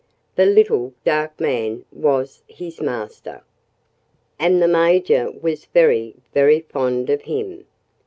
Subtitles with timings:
[0.35, 3.43] The little, dark man was his master.
[4.39, 7.67] And the Major was very, very fond of him.